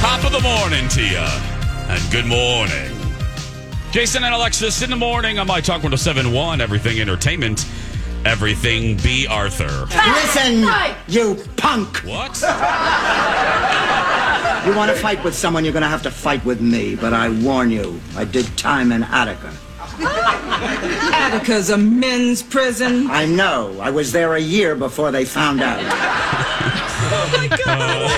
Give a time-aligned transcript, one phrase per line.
[0.00, 1.26] Top of the morning to you.
[1.88, 2.92] And good morning.
[3.90, 7.66] Jason and Alexis in the morning on My Talk 1071, Everything Entertainment,
[8.24, 9.86] Everything Bea Arthur.
[9.86, 10.68] Listen,
[11.08, 11.98] you punk!
[11.98, 12.40] What?
[14.66, 16.94] You want to fight with someone, you're going to have to fight with me.
[16.96, 19.52] But I warn you, I did time in Attica.
[19.98, 23.08] Attica's a men's prison.
[23.10, 23.78] I know.
[23.80, 25.80] I was there a year before they found out.
[27.08, 28.15] Oh,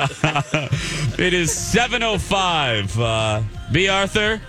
[1.20, 2.98] It is 7.05.
[2.98, 4.40] Uh, Bea Arthur,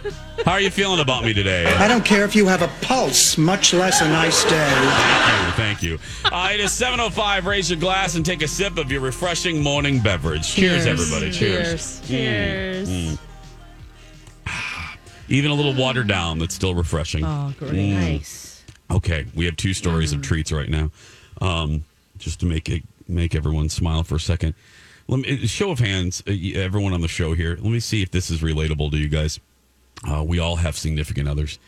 [0.45, 1.65] how are you feeling about me today?
[1.65, 4.69] I don't care if you have a pulse, much less a nice day.
[5.57, 5.97] Thank you.
[5.97, 6.33] Thank you.
[6.33, 7.43] Uh, it is 7.05.
[7.45, 10.53] Raise your glass and take a sip of your refreshing morning beverage.
[10.53, 11.29] Cheers, everybody.
[11.29, 11.99] Cheers.
[12.07, 13.17] Cheers.
[15.27, 17.25] Even a little watered down that's still refreshing.
[17.25, 17.73] Oh, great.
[17.73, 18.63] Nice.
[18.89, 20.89] Okay, we have two stories of treats right now,
[21.41, 21.83] um,
[22.17, 24.53] just to make it make everyone smile for a second.
[25.11, 27.57] Let me show of hands, uh, everyone on the show here.
[27.61, 29.41] Let me see if this is relatable to you guys.
[30.09, 31.59] Uh, we all have significant others.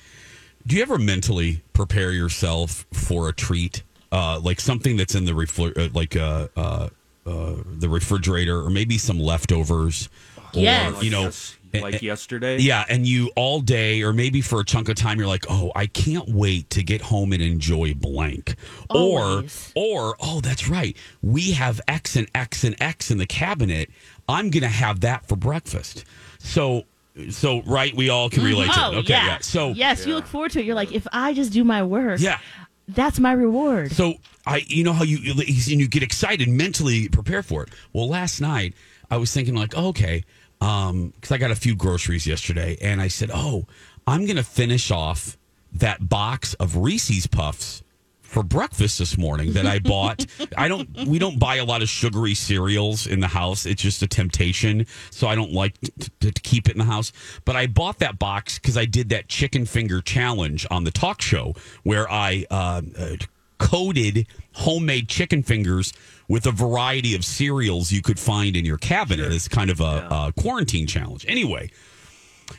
[0.66, 3.84] Do you ever mentally prepare yourself for a treat,
[4.14, 6.88] uh, like something that's in the refri- uh, like uh, uh,
[7.26, 10.08] uh, the refrigerator, or maybe some leftovers,
[10.56, 11.04] or Yes.
[11.04, 12.60] you know, Yes, like yesterday.
[12.60, 15.72] yeah, and you all day or maybe for a chunk of time you're like, "Oh,
[15.76, 18.56] I can't wait to get home and enjoy blank."
[18.90, 19.72] Always.
[19.76, 20.96] Or or oh, that's right.
[21.22, 23.90] We have X and X and X in the cabinet.
[24.28, 26.06] I'm going to have that for breakfast.
[26.40, 26.84] So
[27.30, 28.48] so right, we all can mm-hmm.
[28.48, 28.96] relate to Oh, it.
[29.00, 29.26] Okay, yeah.
[29.26, 29.38] yeah.
[29.40, 30.66] So yes, you look forward to it.
[30.66, 32.40] You're like, if I just do my work, yeah.
[32.88, 33.92] that's my reward.
[33.92, 37.70] So I, you know how you and you get excited, mentally prepare for it.
[37.94, 38.74] Well, last night
[39.12, 40.24] I was thinking like, oh, okay,
[40.64, 43.66] because I got a few groceries yesterday, and I said, oh,
[44.08, 45.38] I'm gonna finish off
[45.74, 47.84] that box of Reese's Puffs
[48.22, 50.26] for breakfast this morning that I bought.
[50.58, 53.66] I don't, we don't buy a lot of sugary cereals in the house.
[53.66, 56.86] It's just a temptation, so I don't like t- t- to keep it in the
[56.86, 57.12] house.
[57.46, 61.22] But I bought that box because I did that chicken finger challenge on the talk
[61.22, 61.54] show
[61.84, 63.16] where I uh, uh,
[63.64, 65.94] coated homemade chicken fingers
[66.28, 69.32] with a variety of cereals you could find in your cabinet.
[69.32, 71.26] It's kind of a, a quarantine challenge.
[71.28, 71.72] Anyway,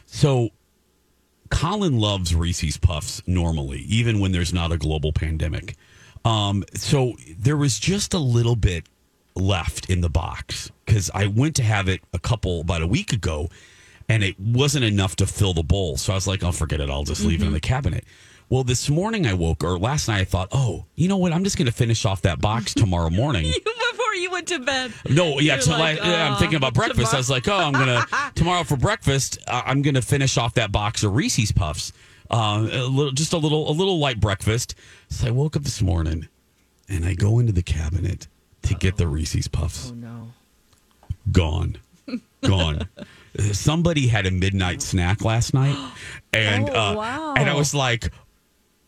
[0.06, 0.48] so
[1.50, 5.76] Colin loves Reese's Puffs normally, even when there's not a global pandemic.
[6.24, 8.84] Um, so there was just a little bit
[9.36, 13.12] left in the box because I went to have it a couple about a week
[13.12, 13.48] ago,
[14.08, 15.98] and it wasn't enough to fill the bowl.
[15.98, 16.88] So I was like, "I'll forget it.
[16.88, 18.04] I'll just leave it in the cabinet."
[18.54, 21.32] Well, this morning I woke, or last night I thought, "Oh, you know what?
[21.32, 23.52] I'm just going to finish off that box tomorrow morning."
[23.90, 24.92] Before you went to bed.
[25.10, 27.12] No, yeah, You're like, I'm "Oh, thinking about breakfast.
[27.12, 28.06] I was like, oh, I'm gonna
[28.36, 29.38] tomorrow for breakfast.
[29.48, 31.92] Uh, I'm gonna finish off that box of Reese's Puffs.
[32.30, 34.76] Uh, a little, just a little, a little light breakfast.
[35.08, 36.28] So I woke up this morning,
[36.88, 38.28] and I go into the cabinet
[38.62, 39.90] to get the Reese's Puffs.
[39.90, 40.28] oh no.
[41.32, 41.78] Gone,
[42.40, 42.88] gone.
[43.36, 45.76] Uh, Somebody had a midnight snack last night,
[46.32, 47.34] and Oh, uh, wow.
[47.36, 48.12] and I was like,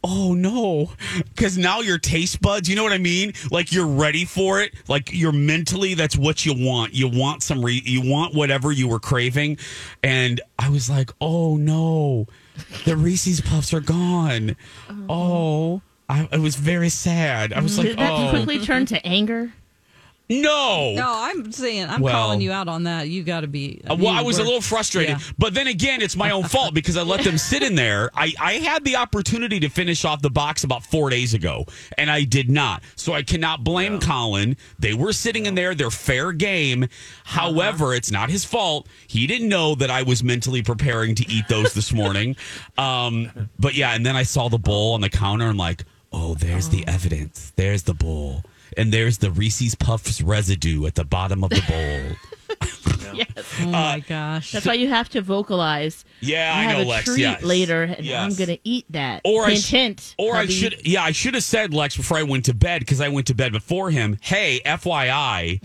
[0.05, 0.93] oh no.
[1.35, 3.33] Because now your taste buds you know what i mean?
[3.51, 4.75] Like you're ready for it.
[4.89, 6.95] Like you're mentally that's what you want.
[6.95, 9.59] You want some re- you want whatever you were craving.
[10.03, 12.27] And i was like oh no.
[12.85, 14.57] The reese's puffs are gone.
[14.91, 15.07] Oh.
[15.09, 17.53] oh I, I was very sad.
[17.53, 18.31] I was like Did that oh.
[18.31, 19.53] quickly turn to anger?
[20.29, 23.09] No No, I'm saying I'm Well- calling you out on that.
[23.09, 23.81] You got to be.
[23.89, 25.27] Uh, well, I was a little frustrated, Yeah.
[25.39, 28.11] but then again, it's my own fault because I let them sit in there.
[28.15, 32.11] I, I had the opportunity to finish off the box about four days ago, and
[32.11, 32.83] I did not.
[32.97, 34.57] So I cannot blame Colin.
[34.79, 36.89] They were sitting in there; they're fair game.
[37.25, 38.89] However, it's not his fault.
[39.07, 42.37] He didn't know that I was mentally preparing to eat those this morning.
[42.79, 46.35] Um, but yeah, and then I saw the bowl on the counter and like, oh,
[46.35, 47.53] there's the evidence.
[47.57, 48.43] There's the bowl.
[48.77, 52.17] And there's the Reese's Puffs residue at the bottom of the bowl.
[53.15, 53.55] Yes.
[53.63, 54.53] Oh my gosh.
[54.53, 56.05] That's why you have to vocalize.
[56.21, 57.43] Yeah, I have know, a Lex, treat yes.
[57.43, 58.21] later, and Yes.
[58.23, 59.23] I'm gonna eat that.
[59.25, 60.15] Or I hint, sh- hint.
[60.19, 63.01] Or I should, yeah, I should have said Lex before I went to bed because
[63.01, 64.19] I went to bed before him.
[64.21, 65.63] Hey, FYI,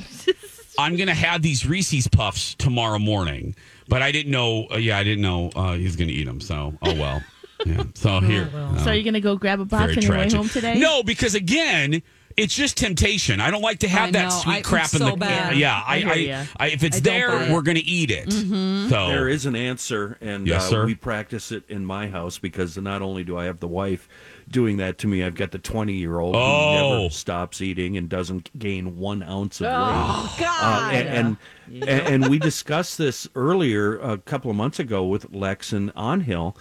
[0.80, 3.54] I'm gonna have these Reese's Puffs tomorrow morning,
[3.90, 4.68] but I didn't know.
[4.72, 6.40] Uh, yeah, I didn't know uh, he was gonna eat them.
[6.40, 7.22] So, oh well.
[7.66, 7.84] Yeah.
[7.96, 8.50] So here.
[8.80, 10.80] So are you gonna go grab a box on your way home today?
[10.80, 12.02] No, because again,
[12.38, 13.40] it's just temptation.
[13.42, 14.30] I don't like to have I that know.
[14.30, 15.58] sweet I- crap it's in so the bad.
[15.58, 16.44] Yeah, I, I hear I, ya.
[16.58, 17.52] I, if it's I don't there, it.
[17.52, 18.30] we're gonna eat it.
[18.30, 18.90] Mm-hmm.
[18.90, 22.78] So There is an answer, and Yes, uh, we practice it in my house because
[22.78, 24.08] not only do I have the wife
[24.50, 26.98] doing that to me, I've got the 20 year old who Oh.
[27.00, 29.74] never stops eating and doesn't gain one ounce of weight.
[29.74, 30.94] Oh Uh, God.
[30.96, 31.38] and,
[31.72, 36.56] and, and we discussed this earlier a couple of months ago with Lex and Onhill.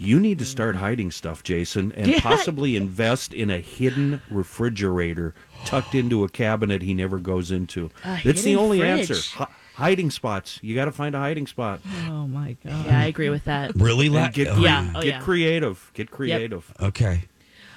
[0.00, 2.20] You need to start hiding stuff, Jason, and Yeah.
[2.20, 5.34] possibly invest in a hidden refrigerator
[5.64, 7.90] tucked into a cabinet he never goes into.
[8.04, 9.10] A That's the only fridge.
[9.10, 9.36] answer.
[9.38, 10.60] Hi- hiding spots.
[10.62, 11.80] You got to find a hiding spot.
[12.08, 12.86] oh my God.
[12.86, 13.72] Yeah, I agree with that.
[13.74, 14.36] really, And Lex?
[14.36, 14.88] get, Oh, Yeah.
[14.94, 15.20] Oh, get yeah.
[15.20, 15.90] creative.
[15.94, 16.72] Get creative.
[16.80, 17.24] Okay.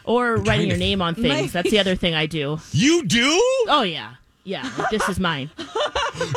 [0.03, 1.53] Or trying writing your name on things.
[1.53, 2.59] That's the other thing I do.
[2.71, 3.25] You do?
[3.67, 4.13] Oh yeah,
[4.44, 4.69] yeah.
[4.77, 5.50] like, this is mine.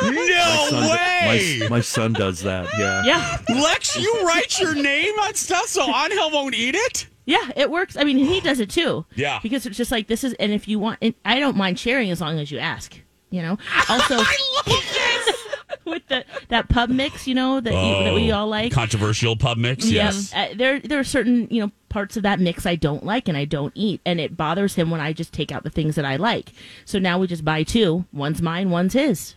[0.01, 1.57] No Son- way.
[1.61, 2.67] my, my son does that.
[2.77, 3.03] Yeah.
[3.05, 7.07] Yeah, Lex, you write your name on stuff so Angel won't eat it?
[7.25, 7.49] yeah.
[7.55, 7.97] It works.
[7.97, 9.05] I mean, he does it too.
[9.15, 9.39] Yeah.
[9.41, 10.33] because it's just like this is.
[10.35, 12.99] And if you want, and I don't mind sharing as long as you ask.
[13.29, 13.57] You know.
[13.89, 15.35] Also, I love this.
[15.85, 18.71] with the that pub mix, you know that you, that we all like.
[18.71, 19.93] Controversial pub mix, Yep.
[20.13, 20.33] yes.
[20.33, 23.37] Uh, there, there are certain you know parts of that mix I don't like and
[23.37, 26.05] I don't eat, and it bothers him when I just take out the things that
[26.05, 26.51] I like.
[26.85, 28.05] So now we just buy two.
[28.13, 29.35] One's mine, one's his.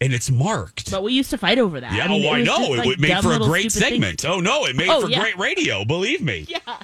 [0.00, 0.90] And it's marked.
[0.90, 1.92] But we used to fight over that.
[1.94, 2.56] yeah, I mean, oh, I was know.
[2.58, 4.02] just, It like, would make dumb for a great stupid things.
[4.22, 4.24] segment.
[4.26, 5.20] Oh, no, it made Oh, for yeah.
[5.20, 6.46] great radio, believe me.
[6.66, 6.78] Yeah,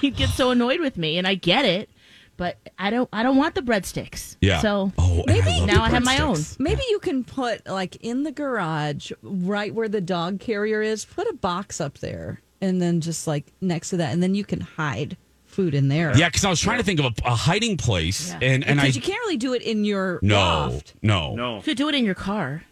[0.00, 1.90] he'd get so annoyed with me, and I get it.
[2.36, 3.08] But I don't.
[3.12, 4.36] I don't want the breadsticks.
[4.40, 4.60] Yeah.
[4.60, 6.34] So oh, Maybe- I Now I have my own.
[6.36, 6.58] breadsticks.
[6.60, 11.28] Maybe you can put like in the garage, right where the dog carrier is, put
[11.28, 14.60] a box up there, and then just like next to that, and then you can
[14.60, 15.16] hide
[15.54, 16.16] food in there.
[16.16, 18.38] Yeah, because I was trying to think of a, a hiding place, Yeah.
[18.42, 20.94] and and I because you can't really do it in your no loft.
[21.02, 21.56] no No.
[21.56, 22.64] you could do it in your car.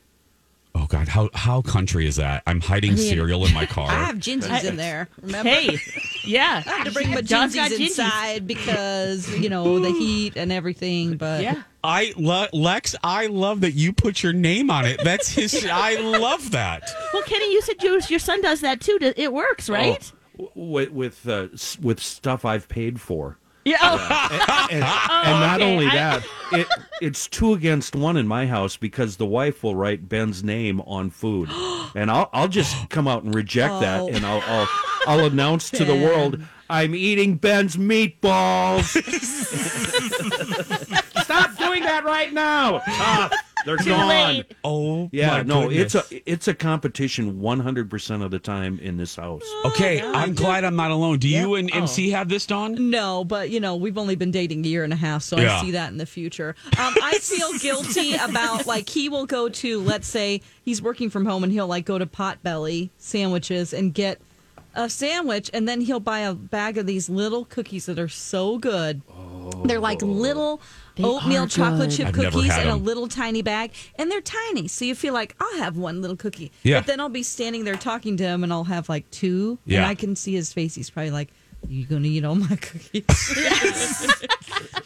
[0.74, 2.42] Oh God, how how country is that?
[2.46, 3.90] I'm hiding I mean, cereal in my car.
[3.90, 5.06] I have ginsies in there.
[5.20, 5.50] Remember?
[5.50, 5.78] Hey,
[6.24, 6.62] yeah.
[6.66, 7.86] I had to bring my John's got ginsies ginsies.
[7.88, 11.16] inside because you know the heat and everything.
[11.18, 11.62] But Yeah.
[11.84, 15.00] I lo- Lex, I love that you put your name on it.
[15.04, 15.66] That's his.
[15.70, 16.82] I love that.
[17.12, 18.98] Well, Kenny, you said your your son does that too.
[19.00, 20.12] It works, oh, right?
[20.40, 21.48] Oh, with with, uh,
[21.80, 23.38] with stuff I've paid for.
[23.64, 23.76] Yeah.
[23.84, 25.72] Oh, and, and not okay.
[25.72, 26.66] only I- that, it,
[27.02, 31.10] it's two against one in my house because the wife will write Ben's name on
[31.10, 31.48] food,
[31.94, 34.08] and I'll I'll just come out and reject that, Oh.
[34.08, 34.68] and I'll I'll,
[35.06, 36.40] I'll announce to the world
[36.70, 38.84] I'm eating Ben's meatballs.
[41.22, 42.80] Stop doing that right now!
[42.86, 43.30] Ah,
[43.64, 44.08] they're Too gone.
[44.08, 44.54] late.
[44.64, 45.94] Oh Yeah, my no, goodness.
[45.94, 49.42] it's a it's a competition 100 percent of the time in this house.
[49.64, 50.00] okay.
[50.02, 51.18] I'm glad I'm not alone.
[51.18, 51.78] Do you and Oh.
[51.78, 52.90] MC have this, Dawn?
[52.90, 55.58] No, but you know, we've only been dating a year and a half, so Yeah.
[55.58, 56.54] I see that in the future.
[56.78, 61.24] Um, I feel guilty about like he will go to, let's say he's working from
[61.26, 64.20] home and he'll like go to Potbelly sandwiches and get
[64.74, 68.56] a sandwich, and then he'll buy a bag of these little cookies that are so
[68.56, 69.02] good.
[69.66, 70.62] They're like little
[70.96, 74.68] They oatmeal chocolate chip I've cookies had in a little tiny bag, and they're tiny,
[74.68, 76.52] so you feel like I'll have one little cookie.
[76.62, 76.80] Yeah.
[76.80, 79.78] But then I'll be standing there talking to him, and I'll have like two, Yeah.
[79.78, 80.74] and I can see his face.
[80.74, 81.30] He's probably like,
[81.68, 83.04] "You gonna eat all my cookies?"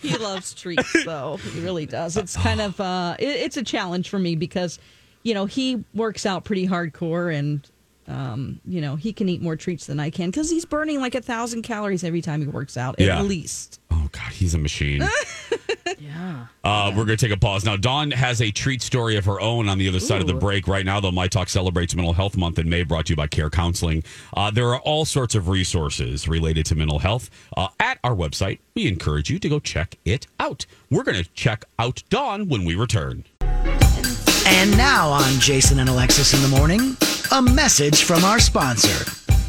[0.00, 4.08] he loves treats though he really does it's kind of uh it, it's a challenge
[4.08, 4.78] for me because
[5.22, 7.68] you know he works out pretty hardcore and
[8.08, 11.14] um you know he can eat more treats than i can because he's burning like
[11.14, 13.18] a thousand calories every time he works out Yeah.
[13.18, 15.02] at least Oh God, he's a machine.
[15.98, 16.46] Yeah.
[16.64, 17.76] Uh, we're going to take a pause now.
[17.76, 20.66] Dawn has a treat story of her own on the other side of the break.
[20.68, 23.28] Right now, though, My Talk celebrates Mental Health Month in May, brought to you by
[23.28, 24.02] Care Counseling.
[24.36, 28.58] Uh, there are all sorts of resources related to mental health uh, at our website.
[28.74, 30.66] We encourage you to go check it out.
[30.90, 33.24] We're going to check out Dawn when we return.
[33.40, 36.96] And now on Jason and Alexis in the morning,
[37.32, 39.04] a message from our sponsor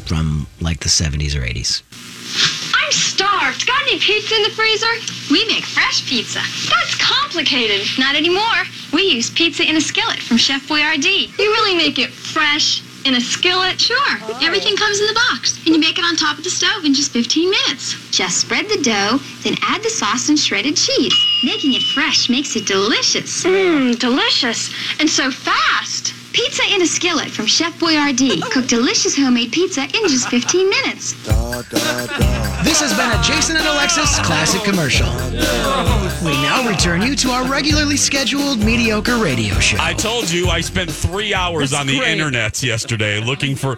[0.06, 1.82] from like the 70s or 80s.
[2.74, 3.66] I'm starved.
[3.66, 4.92] Got any pizza in the freezer?
[5.30, 6.40] We make fresh pizza.
[6.68, 7.86] That's complicated.
[7.98, 8.64] Not anymore.
[8.92, 11.36] We use pizza in a skillet from Chef Boyardee.
[11.38, 13.80] You really make it fresh in a skillet?
[13.80, 14.16] Sure.
[14.42, 16.94] Everything comes in the box, and you make it on top of the stove in
[16.94, 17.94] just 15 minutes.
[18.10, 21.14] Just spread the dough, then add the sauce and shredded cheese.
[21.44, 23.44] Making it fresh makes it delicious.
[23.44, 24.74] Mmm, delicious.
[25.00, 26.14] And so fast.
[26.32, 28.40] Pizza in a skillet from Chef Boyardee.
[28.52, 31.12] Cook delicious homemade pizza in just 15 minutes.
[32.64, 35.06] This has been a Jason and Alexis classic commercial.
[36.24, 39.78] We now return you to our regularly scheduled mediocre radio show.
[39.80, 42.18] I told you I spent three hours That's on the great.
[42.18, 43.76] internets yesterday looking for.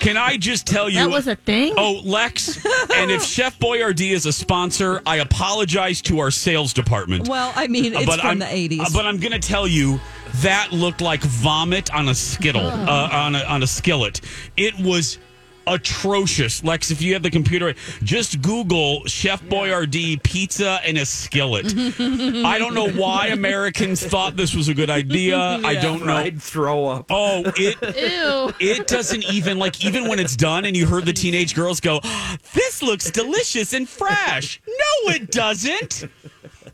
[0.00, 0.98] Can I just tell you?
[0.98, 1.74] That was a thing?
[1.76, 2.56] Oh, Lex,
[2.92, 7.28] and if Chef Boyardee is a sponsor, I apologize to our sales department.
[7.28, 8.80] Well, I mean, it's But from I'm- the 80s.
[8.80, 10.00] uh, But I'm going to tell you
[10.36, 14.20] that looked like vomit on a skittle, uh, on a on a skillet.
[14.56, 15.18] It was
[15.66, 16.64] atrocious.
[16.64, 21.66] Lex, if you have the computer, just Google Chef Boyardee pizza in a skillet.
[21.98, 25.38] I don't know why Americans thought this was a good idea.
[25.38, 26.16] I don't know.
[26.16, 27.06] I'd throw up.
[27.10, 28.54] Oh, it Ew.
[28.58, 32.00] it doesn't even like even when it's done and you heard the teenage girls go,
[32.54, 36.08] "This looks delicious and fresh." No, it doesn't.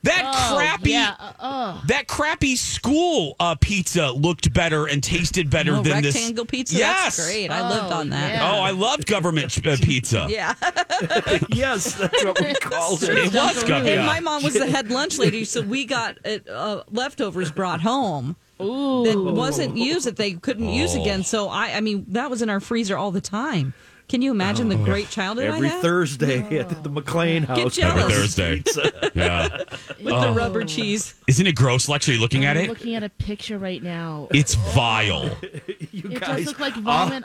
[0.05, 1.14] That Oh, crappy Yeah.
[1.19, 1.83] uh, oh.
[1.87, 6.14] that crappy school uh, pizza looked better and tasted better Oh, than this.
[6.14, 6.76] rectangle pizza.
[6.76, 7.17] Yes.
[7.17, 7.50] That's great.
[7.50, 8.33] I lived Oh, on that.
[8.35, 8.52] yeah.
[8.52, 10.26] Oh, I loved government uh, pizza.
[10.28, 10.55] Yeah.
[11.50, 13.11] yes, that's what we called it.
[13.11, 14.07] It was And government.
[14.07, 18.37] my mom was the head lunch lady, so we got uh, uh, leftovers brought home.
[18.61, 19.05] Ooh.
[19.05, 21.00] That wasn't used that they couldn't use Oh.
[21.00, 21.23] again.
[21.23, 23.73] So I, I mean, that was in our freezer all the time.
[24.08, 24.84] Can you imagine the oh.
[24.84, 25.82] great childhood Every I had?
[25.82, 27.76] Thursday at the McLean house.
[27.76, 28.38] jealous.
[28.38, 28.92] Every Thursday.
[29.14, 29.48] Yeah.
[29.98, 30.34] With the oh.
[30.34, 31.14] rubber cheese.
[31.26, 32.08] Isn't it gross, Lex?
[32.08, 32.68] Are you looking at I'm it?
[32.68, 34.28] looking at a picture right now.
[34.30, 35.36] It's vile.
[35.90, 37.24] You It guys, does look like I'll- vomit.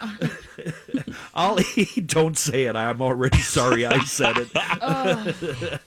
[1.35, 2.07] I'll, eat.
[2.07, 2.75] Dawn't say it.
[2.75, 4.47] I'm already sorry I said it.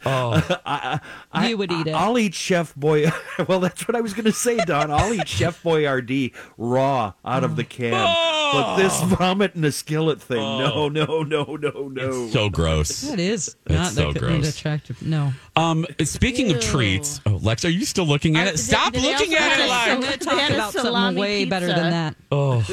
[0.04, 1.00] Oh,
[1.48, 1.94] you would eat it.
[1.94, 3.10] I'll eat Chef Boy.
[3.48, 4.90] Well, that's what I was going to say, Don.
[4.90, 7.94] I'll eat Chef Boyardee raw out of the can.
[7.94, 8.36] Oh.
[8.52, 12.28] But this vomit in a skillet thing, no, no, no, no, no.
[12.28, 13.02] So gross.
[13.02, 14.56] that is It's not so that gross.
[14.56, 15.00] attractive.
[15.02, 15.32] No.
[15.56, 18.50] Um, speaking of treats, oh, Lex, are you still looking at it?
[18.52, 19.88] did- Stop did they looking at it a like.
[19.90, 22.16] I'm going to talk about something salami way better than that.
[22.30, 22.66] Oh,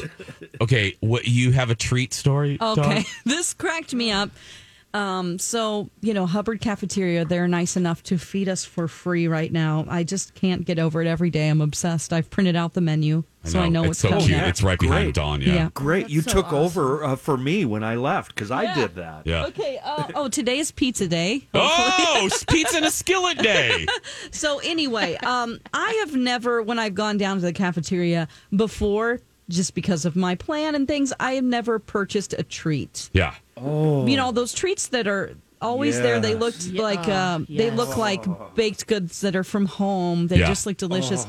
[0.62, 0.96] okay.
[1.00, 2.58] What you have a treat story?
[2.58, 2.80] Dawn?
[2.80, 4.30] Okay, this cracked me up.
[4.94, 9.52] Um, so you know, Hubbard Cafeteria, they're nice enough to feed us for free right
[9.52, 9.86] now.
[9.90, 11.50] I just can't get over it every day.
[11.50, 12.14] I'm obsessed.
[12.14, 14.26] I've printed out the menu, so I know it's what's so coming.
[14.28, 14.40] cute.
[14.40, 14.48] up.
[14.48, 15.16] It's right behind Great.
[15.16, 15.42] Dawn.
[15.42, 15.54] Yeah.
[15.54, 15.70] Yeah.
[15.74, 16.10] Great.
[16.10, 16.58] You so took awesome.
[16.60, 19.26] over uh, for me when I left because I did that.
[19.26, 19.46] Yeah.
[19.48, 19.80] Okay.
[19.84, 21.48] Uh, oh, today is pizza day.
[21.56, 23.86] Oh, pizza in a skillet day.
[24.32, 29.20] So anyway, um, I have never, when I've gone down to the cafeteria before,
[29.50, 33.10] just because of my plan and things, I have never purchased a treat.
[33.14, 33.36] Yeah.
[33.58, 34.06] Oh.
[34.08, 36.20] You know, those treats that are always there.
[36.20, 36.40] They Yes.
[36.42, 37.78] looked Yeah, like um, they yes.
[37.78, 40.28] look like baked goods that are from home.
[40.28, 40.48] They Yeah.
[40.48, 41.26] just look delicious.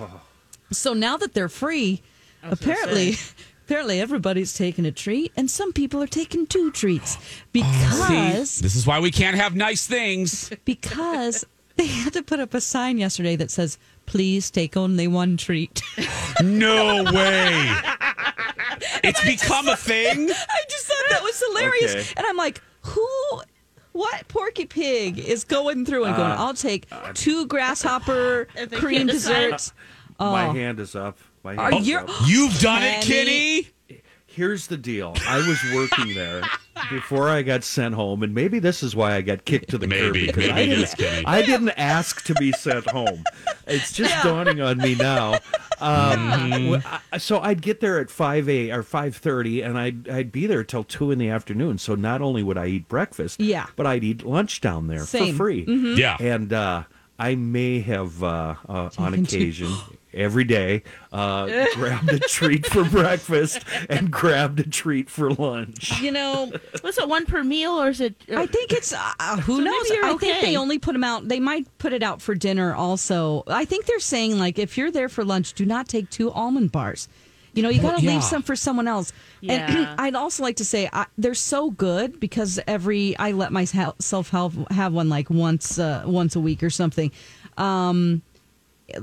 [0.73, 2.03] So now that they're free,
[2.43, 3.17] apparently.
[3.67, 7.17] Apparently, everybody's taking a treat, and some people are taking two treats
[7.51, 10.51] because See, this is why we can't have nice things.
[10.67, 15.37] because they had to put up a sign yesterday that says, "Please take only one
[15.37, 15.83] treat."
[16.43, 17.71] No way.
[19.05, 20.29] It's become a thing.
[20.31, 21.95] I just thought that was hilarious.
[21.95, 22.13] Okay.
[22.17, 23.09] And I'm like, who,
[23.93, 29.11] what Porky Pig is going through and going, Uh, I'll take two grasshopper cream can't
[29.11, 29.33] decide.
[29.51, 29.73] desserts.
[30.19, 30.53] My Oh.
[30.53, 31.19] hand is up.
[31.45, 32.11] My Are hand is you- up.
[32.27, 33.69] You've done it, Kitty.
[34.35, 35.15] Here's the deal.
[35.29, 36.43] I was working there
[36.91, 39.87] before I got sent home, and maybe this is why I got kicked to the
[39.87, 40.13] curb.
[40.13, 41.27] Maybe, because maybe I it didn't.
[41.27, 43.23] I didn't ask to be sent home.
[43.67, 45.39] It's just dawning on me now.
[45.81, 50.09] Um, w- I- so I'd get there at five a or five thirty, and I'd
[50.09, 51.79] I'd be there till two in the afternoon.
[51.79, 53.67] So not only would I eat breakfast, Yeah.
[53.77, 55.33] but I'd eat lunch down there Same.
[55.35, 55.65] for free.
[55.97, 56.17] Yeah.
[56.21, 56.85] and uh,
[57.19, 59.37] I may have uh, uh, on Taken two.
[59.37, 59.73] occasion.
[60.15, 66.01] Every day, uh, grabbed a treat for breakfast and grabbed a treat for lunch.
[66.01, 66.53] You know,
[66.83, 68.15] Was it one per meal or is it?
[68.35, 69.91] I think it's uh, uh, who So knows.
[69.91, 71.29] you're I think they only put them out.
[71.29, 73.43] They might put it out for dinner also.
[73.47, 76.73] I think they're saying like if you're there for lunch, do not take two almond
[76.73, 77.09] bars.
[77.55, 78.15] You know, you got to yeah.
[78.15, 79.13] leave some for someone else.
[79.41, 79.53] Yeah.
[79.71, 84.31] And I'd also like to say I, they're so good because every I let myself
[84.31, 87.13] have, have one like once uh, once a week or something.
[87.57, 88.23] Um,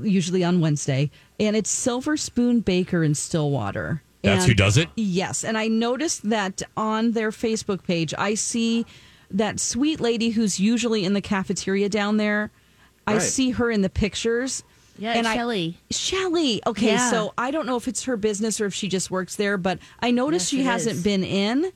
[0.00, 1.10] usually on Wednesday,
[1.40, 4.02] and it's Silver Spoon Baker in Stillwater.
[4.22, 4.88] That's And- who does it?
[4.96, 8.86] Yes, and I noticed that on their Facebook page, I see
[9.30, 12.50] that sweet lady who's usually in the cafeteria down there.
[13.06, 14.62] I see her in the pictures.
[14.98, 15.78] Yeah, and I- Shelly.
[15.90, 16.62] Shelly.
[16.66, 17.10] Okay, Yeah.
[17.10, 19.78] so I don't know if it's her business or if she just works there, but
[20.00, 21.02] I noticed Yes, she hasn't is.
[21.02, 21.72] been in.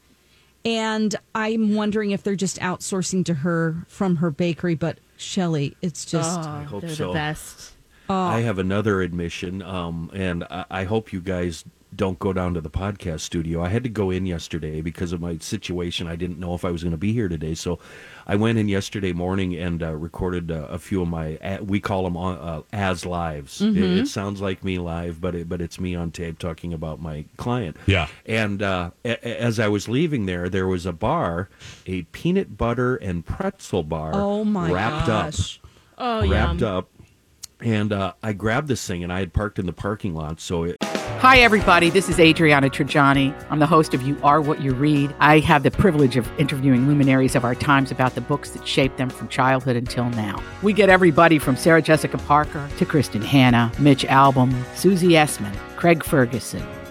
[0.65, 4.75] And I'm wondering if they're just outsourcing to her from her bakery.
[4.75, 7.09] But Shelly, it's just oh, hope they're so.
[7.09, 7.73] the best.
[8.09, 8.15] Oh.
[8.15, 12.61] I have another admission, um, and I, I hope you guys don't go down to
[12.61, 13.63] the podcast studio.
[13.65, 16.07] I had to go in yesterday because of my situation.
[16.07, 17.79] I didn't know if I was going to be here today, so
[18.27, 21.37] I went in yesterday morning and uh, recorded uh, a few of my.
[21.39, 23.63] Uh, we call them uh, as lives.
[23.63, 27.01] It, it sounds like me live, but it, but it's me on tape talking about
[27.01, 27.77] my client.
[27.87, 28.09] Yeah.
[28.27, 31.49] And uh, a- a- as I was leaving there, there was a bar,
[31.87, 34.11] a peanut butter and pretzel bar.
[34.13, 35.61] Oh my wrapped gosh.
[35.97, 36.77] Oh, wrapped yum.
[36.77, 36.91] up.
[37.61, 40.65] And uh, I grabbed this thing, and I had parked in the parking lot, so
[40.65, 40.77] it,
[41.21, 41.89] Hi, everybody.
[41.89, 43.35] This is Adriana Trigiani.
[43.51, 45.15] I'm the host of You Are What You Read.
[45.19, 48.99] I have the privilege of interviewing luminaries of our times about the books that shaped
[48.99, 50.41] them from childhood until now.
[50.63, 56.05] We get everybody from Sarah Jessica Parker to Kristin Hannah, Mitch Albom, Susie Essman, Craig
[56.05, 56.63] Ferguson,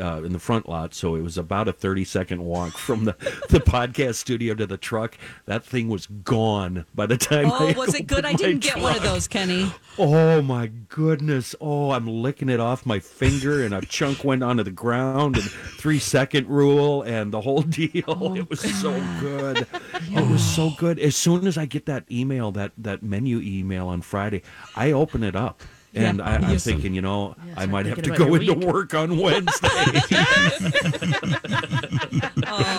[0.00, 3.12] Uh, in the front lot, so it was about a 30 second walk from the,
[3.48, 5.16] the podcast studio to the truck.
[5.46, 8.24] That thing was gone by the time Oh, I was it good?
[8.24, 9.72] I didn't get one of those, Kenny.
[9.98, 11.54] Oh my goodness.
[11.60, 15.44] Oh, I'm licking it off my finger and a chunk went onto the ground and
[15.44, 18.04] three second rule and the whole deal.
[18.06, 19.66] Oh, it was so good.
[20.10, 20.98] It was so good.
[20.98, 24.42] As soon as I get that email, that, that menu email on Friday,
[24.74, 25.62] I open it up.
[25.96, 26.74] And I, I'm Listen.
[26.74, 28.66] thinking, you know, I might have to go into week.
[28.66, 29.68] work on Wednesday.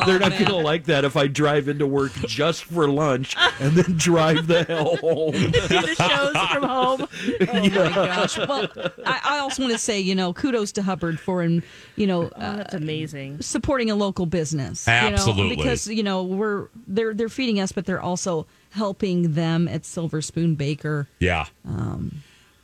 [0.06, 3.74] They're not going to like that if I drive into work just for lunch and
[3.74, 5.34] then drive the hell home.
[5.34, 7.08] See the shows from home.
[7.42, 8.38] Oh my gosh.
[8.38, 8.68] Well,
[9.06, 11.64] I, I also want to say, you know, kudos to Hubbard for, um,
[11.96, 13.42] you know, Oh, uh, that's amazing.
[13.42, 14.88] supporting a local business.
[14.88, 15.44] Absolutely.
[15.44, 19.68] You know, because you know we're they're they're feeding us, but they're also helping them
[19.68, 21.08] at Silver Spoon Baker.
[21.20, 21.46] Yeah.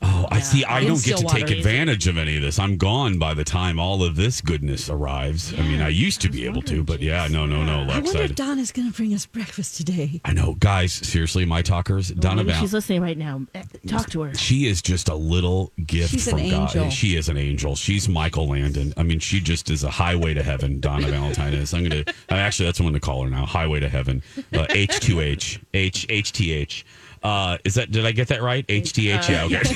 [0.04, 0.64] Oh, I see.
[0.66, 2.60] I In don't get to take advantage of any of this.
[2.60, 5.54] I'm gone by the time all of this goodness arrives.
[5.58, 8.20] I mean, I used to be able to, but yeah, no, no, no, I wonder
[8.20, 10.22] I, if Donna's going to bring us breakfast today.
[10.26, 10.94] I know, guys.
[10.94, 12.60] Seriously, my talkers, Donna Val.
[12.62, 13.42] she's listening right now.
[13.56, 14.34] Eh, Talk to her.
[14.36, 16.76] She is just a little gift She's from an God.
[16.76, 16.90] angel.
[16.90, 17.76] She is an angel.
[17.76, 18.94] She's Michael Landon.
[18.98, 20.80] I mean, she just is a highway to heaven.
[20.80, 21.74] Donna Valentine is.
[21.74, 22.04] I'm gonna.
[22.08, 23.46] uh, Actually, that's what I'm gonna call her now.
[23.46, 24.22] Highway to heaven.
[24.54, 25.60] Uh, H2H.
[25.74, 26.86] H H-T-H.
[27.24, 27.90] Uh, is that?
[27.92, 28.66] Did I get that right?
[28.68, 29.30] H-T-H.
[29.30, 29.46] Yeah.
[29.46, 29.62] Okay.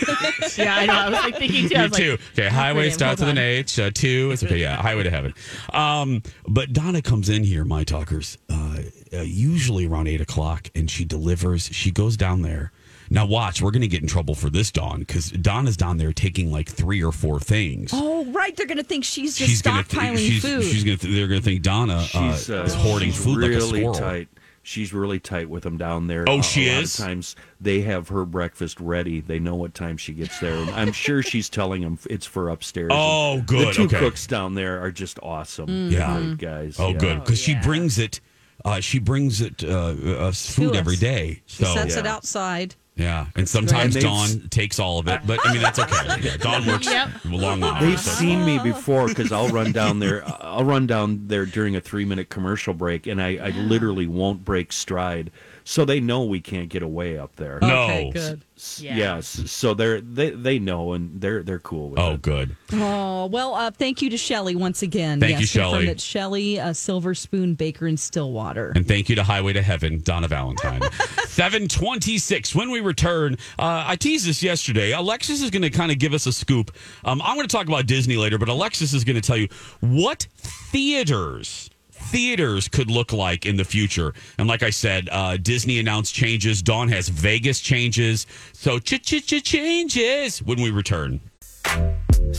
[0.58, 0.94] Yeah, I know.
[0.94, 1.76] I was like thinking too.
[1.76, 2.18] I You was like, too.
[2.34, 3.38] Okay, highway starts with an.
[3.38, 3.78] H.
[3.78, 4.32] Uh, two.
[4.34, 4.58] It's okay.
[4.58, 5.34] Yeah, highway to heaven.
[5.72, 8.78] Um, but Donna comes in here, my talkers, uh,
[9.14, 11.66] uh, usually around eight o'clock, and she delivers.
[11.72, 12.72] She goes down there.
[13.10, 16.52] Now watch, we're gonna get in trouble for this, Dawn, because Donna's down there taking
[16.52, 17.92] like three or four things.
[17.94, 18.56] Oh, right.
[18.56, 20.64] They're going to think she's just gonna stockpiling she's, food.
[20.64, 23.52] she's gonna th- they're gonna think Donna uh, She's, uh, is hoarding she's food like
[23.52, 23.94] a squirrel.
[23.94, 24.28] tight.
[24.68, 26.26] She's really tight with them down there.
[26.28, 27.00] Oh, Uh, she a lot is?
[27.00, 29.22] Of times they have her breakfast ready.
[29.22, 30.56] They know what time she gets there.
[30.58, 32.92] And I'm sure she's telling them it's for upstairs.
[32.94, 34.00] Oh, good, The two okay.
[34.00, 35.68] cooks down there are just awesome.
[35.70, 35.94] Mm-hmm.
[35.94, 36.20] Yeah.
[36.20, 36.80] great guys.
[36.82, 36.98] Oh, yeah.
[36.98, 37.58] good, because yeah.
[37.62, 38.20] she brings it.
[38.66, 39.96] Uh, she brings it uh,
[40.28, 40.78] us food us.
[40.78, 41.42] every day.
[41.46, 42.76] she So sets it outside.
[42.98, 45.96] Yeah, and sometimes And Dawn takes all of it, but I mean that's okay.
[46.22, 47.10] Yeah, Dawn works Yep.
[47.26, 47.82] long hours.
[47.82, 50.24] They've so- seen me before because I'll run down there.
[50.42, 54.44] I'll run down there during a three minute commercial break, and I, I literally won't
[54.44, 55.30] break stride.
[55.70, 57.60] So they know we can't get away up there.
[57.62, 57.84] No.
[57.84, 58.42] Okay, good.
[58.56, 58.96] S- Yeah.
[58.96, 59.28] Yes.
[59.52, 62.22] So they're they they know and they're they're cool with Oh, it.
[62.22, 62.56] good.
[62.72, 65.20] Oh, well, uh, thank you to Shelly once again.
[65.20, 65.88] Thank you, yes, Shelley.
[65.88, 68.72] From Shelly, uh, Silver Spoon Baker in Stillwater.
[68.78, 70.82] And thank you to Highway to Heaven, Donna Valentine.
[71.28, 72.56] 726.
[72.56, 74.94] When we return, uh, I teased this yesterday.
[74.94, 76.72] Alexis is going to kind of give us a scoop.
[77.04, 79.50] Um, I'm going to talk about Disney later, but Alexis is going to tell you
[79.82, 81.70] what theaters
[82.08, 84.14] theaters could look like in the future.
[84.38, 86.62] And like I said, uh, Disney announced changes.
[86.62, 88.28] Dawn has Vegas changes.
[88.54, 91.20] So ch ch ch changes when we return.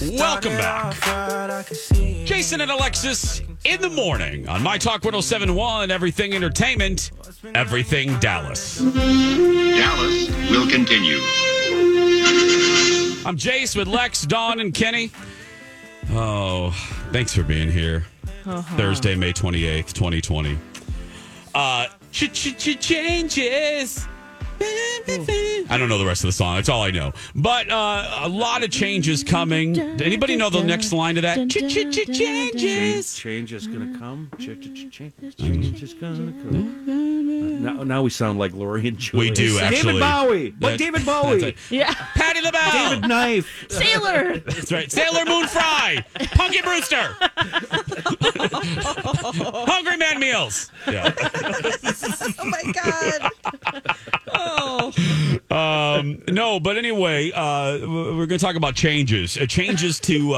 [0.03, 0.95] Welcome back.
[2.25, 7.11] Jason and Alexis in the morning on My Talk 1071, Everything Entertainment,
[7.55, 8.79] Everything Dallas.
[8.79, 11.19] Dallas will continue.
[13.27, 15.11] I'm Jace with Lex, Dawn, and Kenny.
[16.11, 16.71] Oh,
[17.13, 18.07] thanks for being here.
[18.77, 20.59] Thursday, May 28th, 2020.
[21.55, 24.07] Uh, ch ch ch changes.
[24.61, 26.57] I don't know the rest of the song.
[26.57, 27.13] That's all I know.
[27.35, 29.79] But uh, a lot of changes coming.
[29.79, 31.49] Anybody know the next line to that?
[31.49, 32.17] Ch ch ch Change,
[32.55, 33.15] changes.
[33.15, 34.31] change is gonna come.
[34.39, 37.18] Ch- ch- ch- change, change is gonna come.
[37.39, 39.31] Now, now we sound like Lori and Julia.
[39.31, 39.95] We do, actually.
[39.95, 40.55] David Bowie.
[40.59, 41.41] What That- David Bowie?
[41.41, 41.93] that's Yeah.
[42.15, 42.91] Patti LaBelle.
[42.91, 43.67] David Knife.
[43.69, 44.39] Sailor.
[44.39, 44.91] That's right.
[44.91, 46.05] Sailor Moon Fry.
[46.33, 47.17] Punky Brewster.
[49.67, 50.71] Hungry Man Meals.
[50.87, 51.13] Yeah.
[52.39, 53.31] Oh, my God.
[54.35, 54.93] Oh.
[55.51, 59.37] Um, no, but anyway, uh, we're going to talk about changes.
[59.37, 60.37] Uh, changes to uh,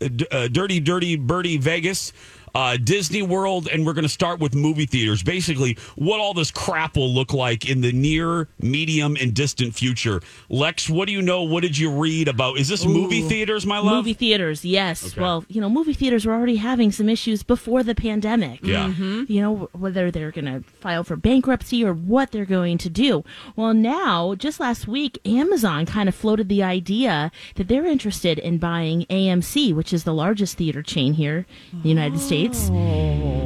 [0.00, 2.12] uh, D- uh, Dirty Dirty Birdie Vegas.
[2.58, 5.22] Uh, Disney World, and we're going to start with movie theaters.
[5.22, 10.20] Basically, what all this crap will look like in the near, medium, and distant future.
[10.48, 11.44] Lex, what do you know?
[11.44, 12.58] What did you read about?
[12.58, 13.98] Is this movie theaters, my love?
[13.98, 15.12] Movie theaters, yes.
[15.12, 15.20] Okay.
[15.20, 18.58] Well, you know, movie theaters were already having some issues before the pandemic.
[18.64, 18.88] Yeah.
[18.88, 23.22] You know, whether they're going to file for bankruptcy or what they're going to do.
[23.54, 28.58] Well, now, just last week, Amazon kind of floated the idea that they're interested in
[28.58, 32.47] buying AMC, which is the largest theater chain here in the United States.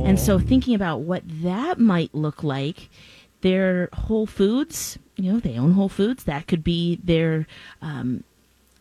[0.04, 2.90] And so, thinking about what that might look like,
[3.40, 6.24] their Whole Foods, you know, they own Whole Foods.
[6.24, 7.46] That could be their
[7.80, 8.24] um,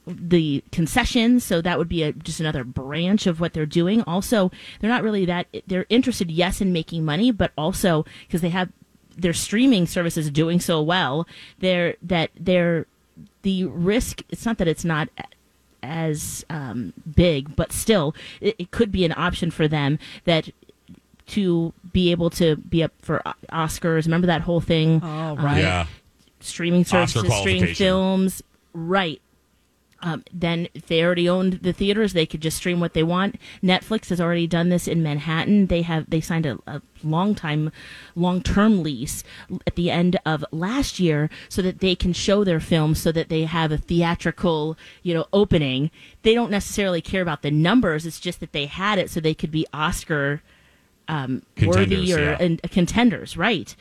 [0.05, 1.43] the concessions.
[1.43, 4.03] So that would be a, just another branch of what they're doing.
[4.03, 8.49] Also they're not really that they're interested yes in making money but also because they
[8.49, 8.71] have
[9.17, 11.27] their streaming services doing so well
[11.59, 12.85] they're that they're
[13.41, 15.09] the risk it's not that it's not
[15.83, 20.49] as um, big but still it, it could be an option for them that
[21.27, 25.57] to be able to be up for oscars remember that whole thing Oh, Um, right.
[25.61, 25.85] Yeah.
[26.39, 29.21] streaming Oscar services, streaming films, right.
[30.01, 33.35] Um, then if they already owned the theaters, they could just stream what they want.
[33.61, 35.67] Netflix has already done this in Manhattan.
[35.67, 37.71] They have they signed a, a long time,
[38.15, 39.23] long term lease
[39.67, 43.29] at the end of last year, so that they can show their films, so that
[43.29, 45.91] they have a theatrical, you know, opening.
[46.23, 48.05] They don't necessarily care about the numbers.
[48.05, 50.41] It's just that they had it, so they could be Oscar
[51.07, 52.37] um, worthy or yeah.
[52.39, 53.75] and contenders, right?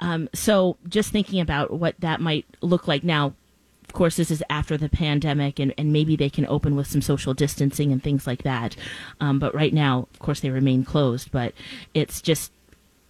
[0.00, 3.34] Um, so just thinking about what that might look like now.
[3.90, 7.02] Of course, this is after the pandemic, and, and maybe they can open with some
[7.02, 8.76] social distancing and things like that.
[9.18, 11.32] Um, but right now, of course, they remain closed.
[11.32, 11.54] But
[11.92, 12.52] it's just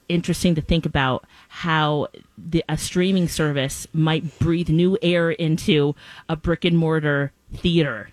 [0.09, 5.95] interesting to think about how the, a streaming service might breathe new air into
[6.31, 8.09] a brick and mortar theater.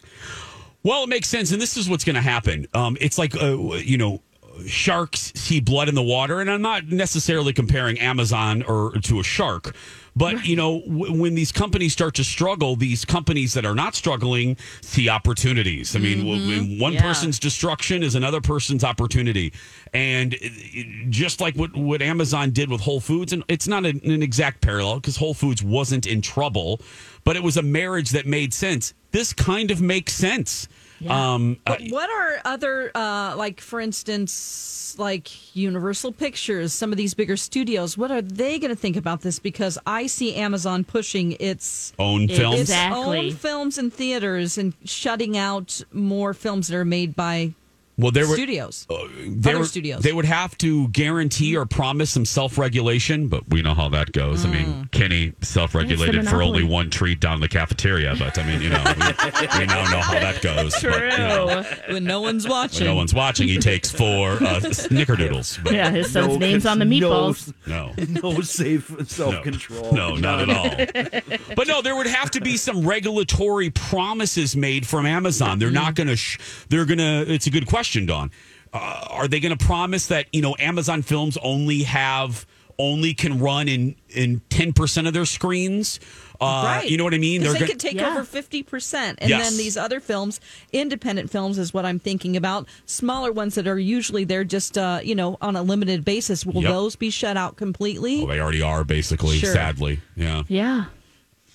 [0.83, 2.67] Well, it makes sense, and this is what's going to happen.
[2.73, 4.21] Um, it's like uh, you know,
[4.65, 9.23] sharks see blood in the water, and I'm not necessarily comparing Amazon or to a
[9.23, 9.73] shark,
[10.17, 13.95] but you know, w- when these companies start to struggle, these companies that are not
[13.95, 15.95] struggling see opportunities.
[15.95, 16.49] I mean, w- mm-hmm.
[16.71, 17.01] when one Yeah.
[17.03, 19.53] person's destruction is another person's opportunity,
[19.93, 23.85] and it- it- just like what what Amazon did with Whole Foods, and it's not
[23.85, 26.81] an, an exact parallel because Whole Foods wasn't in trouble,
[27.23, 28.93] but it was a marriage that made sense.
[29.11, 30.67] This kind of makes sense.
[31.07, 36.97] Um, uh, But what are other, uh, like for instance, like Universal Pictures, some of
[36.97, 37.97] these bigger studios?
[37.97, 39.37] What are they going to think about this?
[39.39, 42.61] Because I see Amazon pushing its own films.
[42.61, 43.17] its Exactly.
[43.29, 47.53] own films in theaters and shutting out more films that are made by
[47.99, 48.85] Well, there were studios.
[48.87, 50.01] they other were- studios.
[50.03, 54.45] They would have to guarantee or promise some self-regulation, but we know how that goes.
[54.45, 54.51] I Mm.
[54.53, 58.83] mean, Kenny self-regulated for only one treat down the cafeteria, but I mean, you know,
[58.85, 60.73] we, we now know how that goes.
[60.81, 62.85] But, you know, when no one's watching.
[62.85, 65.63] when no one's watching, he takes four uh, snickerdoodles.
[65.63, 67.51] But Yeah, his son's No, name's on the meatballs.
[67.65, 67.93] no.
[68.21, 69.91] no safe self control.
[69.93, 71.41] No, not at all.
[71.55, 75.57] but no, there would have to be some regulatory promises made from Amazon.
[75.59, 76.15] They're not going to.
[76.15, 76.37] Sh-
[76.69, 77.25] they're going to.
[77.33, 78.31] It's a good question, Dawn.
[78.73, 82.45] Uh, are they going to promise that you know Amazon films only have
[82.79, 85.99] only can run in in ten percent of their screens?
[86.39, 86.87] Uh, right.
[86.87, 87.41] You know what I mean?
[87.41, 88.11] Because they gonna- could take Yeah.
[88.11, 89.15] over 50%.
[89.17, 89.49] And Yes.
[89.49, 90.39] then these other films,
[90.71, 92.67] independent films is what I'm thinking about.
[92.85, 96.45] Smaller ones that are usually they're just, uh, you know, on a limited basis.
[96.45, 96.71] Will Yep.
[96.71, 98.17] those be shut out completely?
[98.19, 99.39] Well, they already are basically.
[99.39, 99.51] Sure.
[99.51, 100.43] Sadly, yeah.
[100.47, 100.85] Yeah.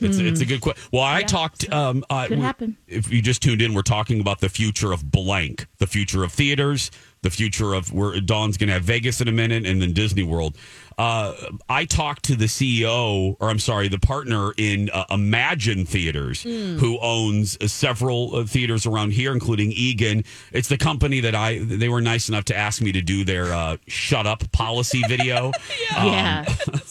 [0.04, 0.82] It's it's a good question.
[0.92, 1.72] Well, I Yeah, talked.
[1.72, 2.76] Um, uh, could happen.
[2.86, 6.32] If you just tuned in, we're talking about the future of blank, the future of
[6.32, 6.90] theaters,
[7.22, 10.22] the future of where Dawn's going to have Vegas in a minute, and then Disney
[10.22, 10.56] World.
[10.98, 11.32] Uh,
[11.68, 16.98] I talked to the CEO, or I'm sorry, the partner in uh, Emagine Theaters, who
[17.00, 20.24] owns uh, several uh, theaters around here, including Eagan.
[20.52, 21.58] It's the company that I.
[21.58, 25.52] They were nice enough to ask me to do their uh, "shut up" policy video.
[25.92, 26.44] Yeah.
[26.44, 26.81] That's great.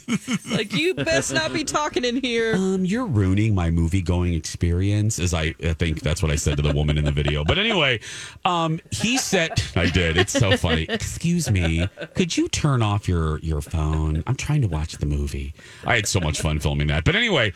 [0.50, 2.54] like, you best not be talking in here.
[2.54, 5.18] um, you're ruining my movie going experience.
[5.18, 7.44] As I, I think that's what I said to the woman in the video.
[7.44, 8.00] But anyway,
[8.44, 10.16] um, he said, I did.
[10.16, 10.86] It's so funny.
[10.88, 14.22] Excuse me, could you turn off your your phone?
[14.26, 15.54] I'm trying to watch the movie.
[15.84, 17.04] I had so much fun filming that.
[17.04, 17.52] But anyway.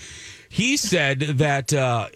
[0.57, 2.09] He said that uh,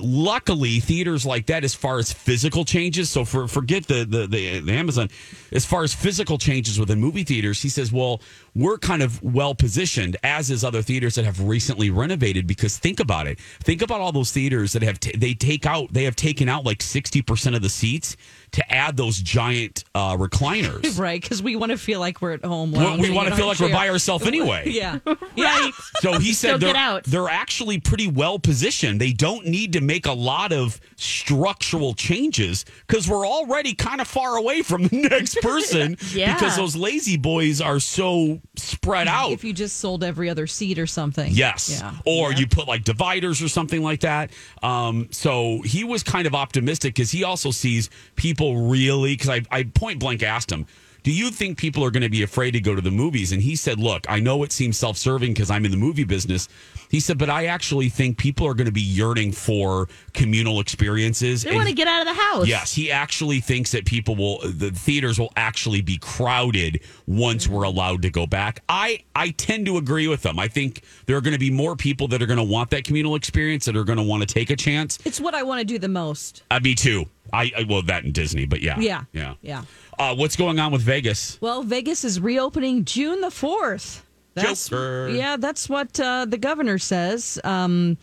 [0.00, 4.60] luckily theaters like that, as far as physical changes, so for forget the, the the
[4.60, 5.10] the Amazon,
[5.52, 8.22] as far as physical changes within movie theaters, he says, well,
[8.54, 12.46] we're kind of well positioned, as is other theaters that have recently renovated.
[12.46, 15.92] Because think about it, think about all those theaters that have t- they take out
[15.92, 18.16] they have taken out like sixty percent of the seats
[18.56, 20.98] to add those giant uh, recliners.
[21.06, 22.72] Right, because we want to feel like we're at home.
[22.72, 24.64] We- we want to feel our like we're by ourselves anyway.
[24.70, 24.98] Yeah,
[25.36, 25.70] yeah.
[26.00, 27.04] So he said get they're, out.
[27.04, 29.00] they're actually pretty well positioned.
[29.00, 34.08] They don't need to make a lot of structural changes because we're already kind of
[34.08, 36.34] far away from the next person Yeah.
[36.34, 39.32] because those lazy boys are so spread out.
[39.32, 41.30] If you just sold every other seat or something.
[41.32, 41.78] Yes.
[41.80, 41.92] Yeah.
[42.06, 44.30] Or you put like dividers or something like that.
[44.62, 49.42] Um, so he was kind of optimistic because he also sees people really, because I,
[49.50, 50.66] I point blank asked him,
[51.06, 53.30] do you think people are going to be afraid to go to the movies?
[53.30, 56.02] And he said, look, I know it seems self serving because I'm in the movie
[56.02, 56.48] business.
[56.90, 61.44] He said, but I actually think people are going to be yearning for communal experiences.
[61.44, 62.48] They want to get out of the house.
[62.48, 67.62] Yes, he actually thinks that people will the theaters will actually be crowded once we're
[67.62, 68.64] allowed to go back.
[68.68, 70.40] I I tend to agree with them.
[70.40, 72.82] I think there are going to be more people that are going to want that
[72.82, 74.98] communal experience that are going to want to take a chance.
[75.04, 76.42] It's what I want to do the most.
[76.50, 77.04] Uh, me too.
[77.32, 79.04] I, I well that in Disney, but yeah, Yeah.
[79.12, 79.34] yeah.
[79.42, 79.62] Yeah.
[79.98, 81.38] Uh, what's going on with Vegas?
[81.40, 84.02] Well, Vegas is reopening June the 4th.
[84.34, 85.08] That's, Joker.
[85.08, 87.40] Yeah, that's what uh, the governor says.
[87.42, 87.96] Um,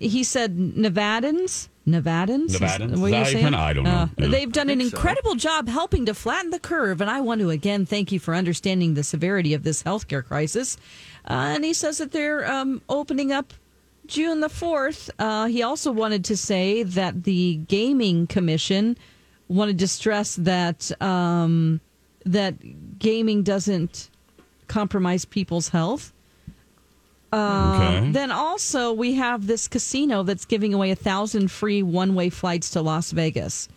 [0.00, 1.68] he said Nevadans.
[1.86, 2.48] Nevadans?
[2.48, 2.58] Nevadans?
[2.58, 3.54] that what Is you're you saying?
[3.54, 3.90] I don't know.
[3.90, 4.26] Uh, Yeah.
[4.28, 4.96] They've done an think so.
[4.96, 8.34] incredible job helping to flatten the curve, and I want to again thank you for
[8.34, 10.78] understanding the severity of this healthcare crisis.
[11.28, 13.52] Uh, and he says that they're um, opening up
[14.06, 15.10] June the 4th.
[15.18, 18.96] Uh, he also wanted to say that the Gaming Commission
[19.48, 21.80] wanted to stress that um,
[22.24, 24.10] that gaming doesn't
[24.68, 26.12] compromise people's health.
[27.32, 28.10] Uh, Okay.
[28.12, 32.82] Then also we have this casino that's giving away a thousand free one-way flights to
[32.82, 33.68] Las Vegas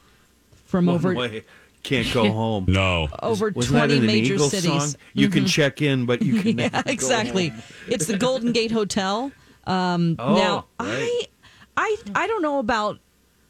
[0.66, 1.44] from One over way.
[1.84, 2.66] Can't go home.
[2.68, 3.08] No.
[3.22, 4.72] over Wasn't that twenty in major Eagles cities.
[4.72, 5.20] Mm-hmm.
[5.20, 7.54] You can check in, but you can yeah, exactly.
[7.88, 9.32] it's the Golden Gate Hotel.
[9.66, 11.26] Um, Oh, now, right.
[11.78, 13.00] I, I, I don't know about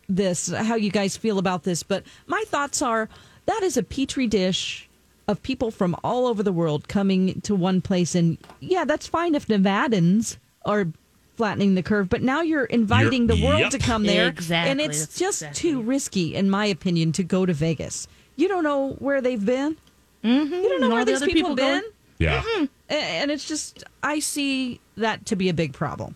[0.10, 3.08] this, how you guys feel about this, but my thoughts are
[3.46, 4.90] that is a petri dish
[5.28, 9.36] of people from all over the world coming to one place, and yeah, that's fine
[9.36, 10.88] if Nevadans are
[11.38, 13.72] flattening the curve, but now you're inviting You're- the world yep.
[13.72, 15.72] to come there, Exactly, and it's that's just exactly.
[15.72, 18.08] too risky, in my opinion, to go to Vegas.
[18.36, 19.78] You don't know where they've been.
[20.24, 20.54] Mm-hmm.
[20.54, 21.82] You don't know And where the these people, people been.
[21.82, 22.44] going- Yeah.
[22.90, 26.16] A- and it's just I see that to be a big problem.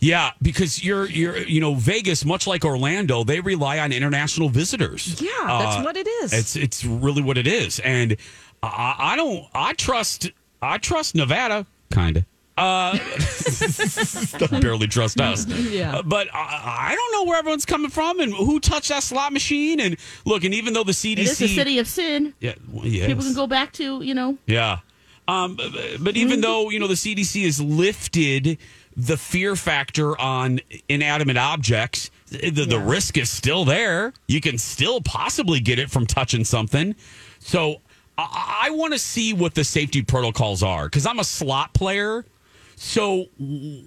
[0.00, 5.20] Yeah, because you're you're you know Vegas, much like Orlando, they rely on international visitors.
[5.20, 6.32] Yeah, that's Uh, what it is.
[6.32, 8.16] It's it's really what it is, and
[8.62, 10.30] I, I don't I trust
[10.62, 12.24] I trust Nevada kind of.
[12.56, 12.98] Uh,
[14.60, 15.46] barely trust us.
[15.46, 15.98] Yeah.
[15.98, 19.32] Uh, but I, I don't know where everyone's coming from and who touched that slot
[19.32, 19.78] machine.
[19.78, 22.34] And look, and even though the CDC, It is the city of sin.
[22.40, 23.06] yeah, well, yes.
[23.06, 24.78] People can go back to, you know, Yeah.
[25.28, 28.58] Um, but, but even though, you know, the CDC has lifted
[28.98, 30.58] the fear factor on
[30.88, 34.12] inanimate objects, the, the risk is still there.
[34.26, 36.96] You can still possibly get it from touching something.
[37.38, 37.80] So
[38.18, 42.26] I, I want to see what the safety protocols are because I'm a slot player.
[42.74, 43.26] So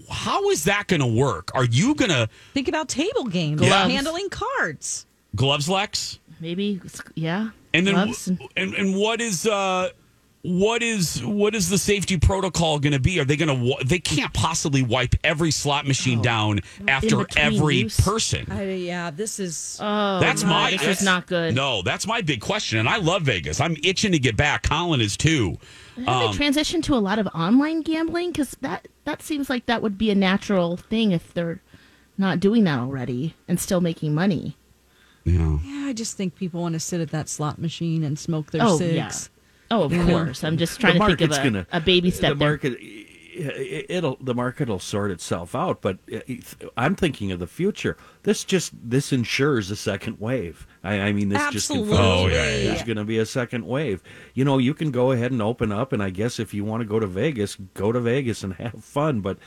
[0.09, 1.51] how is that going to work?
[1.55, 3.91] Are you going to Think about table games, Gloves.
[3.93, 5.05] handling cards.
[5.35, 6.19] gloves, Lex?
[6.39, 6.81] maybe,
[7.15, 7.49] yeah.
[7.73, 9.89] And then, gloves and- and, and what is uh,
[10.43, 13.19] what is what is the safety protocol going to be?
[13.19, 13.85] Are they going to?
[13.85, 17.99] They can't possibly wipe every slot machine down after every use?
[17.99, 18.45] person.
[18.51, 19.77] I, yeah, this is.
[19.79, 20.71] Oh, that's no, my.
[20.71, 21.53] This that's- is not good.
[21.53, 23.61] No, that's my big question, and I love Vegas.
[23.61, 24.63] I'm itching to get back.
[24.63, 25.57] Colin is too.
[25.97, 28.31] Have Um, they transitioned to a lot of online gambling?
[28.31, 31.61] Because that that seems like that would be a natural thing if they're
[32.17, 34.55] not doing that already and still making money.
[35.23, 35.57] yeah.
[35.63, 38.61] yeah, I just think people want to sit at that slot machine and smoke their
[38.63, 38.95] Oh, cigs.
[38.95, 39.11] yeah.
[39.71, 40.23] Oh, of You know?
[40.25, 40.43] course.
[40.43, 42.49] I'm just trying the to think of a, gonna a baby step The there.
[42.49, 45.81] market, it- it'll the market will sort itself out.
[45.81, 45.97] But
[46.77, 47.95] I'm thinking of the future.
[48.23, 50.67] This just this ensures a second wave.
[50.83, 51.87] I, I mean, this Absolutely.
[51.93, 54.03] just confirms Oh, yeah, yeah, there's going to be a second wave.
[54.33, 56.81] You know, you can go ahead and open up, and I guess if you want
[56.81, 59.21] to go to Vegas, go to Vegas and have fun.
[59.21, 59.37] But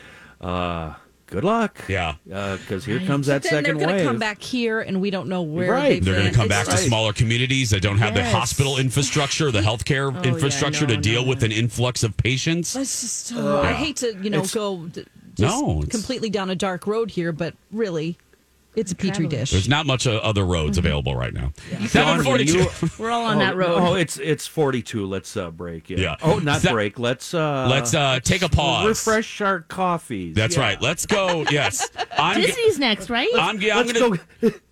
[0.41, 0.95] uh,
[1.35, 1.77] good luck.
[1.89, 2.15] Yeah.
[2.33, 4.05] Uh, because here comes that then second they're going wave.
[4.05, 5.89] to come back here, and we don't know where Right.
[5.95, 8.79] they've They're going to come It's back to smaller communities that don't have the hospital
[8.79, 11.47] infrastructure, the healthcare Oh, yeah, infrastructure to deal no, with no.
[11.47, 12.77] an influx of patients.
[12.77, 13.33] It's just.
[13.35, 15.09] oh, I hate to, you know, It's- go just
[15.41, 18.17] No, completely down a dark road here, but really,
[18.77, 19.51] it's a petri dish.
[19.51, 21.53] There's not much uh, other roads available right now.
[21.71, 22.59] Dawn, Seven when forty-two.
[22.59, 23.79] you- We're all on oh, that road.
[23.81, 25.07] Oh, it's it's 42.
[25.07, 25.91] Let's uh, break.
[25.91, 25.99] Yeah.
[25.99, 26.17] Yeah.
[26.23, 26.99] Oh, not That- break.
[26.99, 28.87] Let's uh Let's, uh, take a pause.
[28.87, 30.35] Refresh our coffees.
[30.35, 30.63] That's Yeah.
[30.63, 30.83] right.
[30.83, 31.45] Let's go.
[31.51, 32.41] Yes, I'm.
[32.41, 33.29] Disney's next, right?
[33.37, 34.19] I'm, yeah, I'm Let's gonna.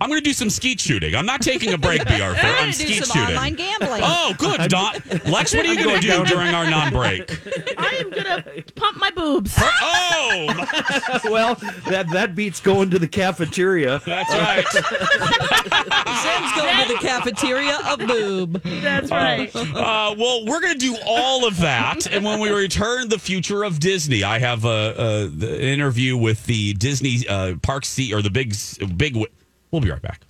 [0.00, 1.14] I'm gonna do some skeet shooting.
[1.14, 2.40] I'm not taking a break, Bea Arthur.
[2.46, 3.36] I'm I'm going to do skeet some shooting.
[3.36, 4.02] online gambling.
[4.04, 4.94] Oh, good, Dawn.
[5.26, 7.30] Lex, what are you gonna do during our non-break?
[7.78, 9.54] I am gonna pump my boobs.
[9.58, 11.54] Oh, well,
[11.88, 13.91] that that beats going to the cafeteria.
[13.98, 14.24] Cafeteria.
[14.24, 14.66] That's right.
[16.22, 18.62] Sam's going to the cafeteria of boob.
[18.82, 19.54] That's right.
[19.54, 23.64] Uh, well, we're going to do all of that, and when we return, the future
[23.64, 24.22] of Disney.
[24.24, 28.54] I have a, a the interview with the Disney uh, Park C or the big
[28.96, 29.16] big.
[29.70, 30.22] We'll be right back.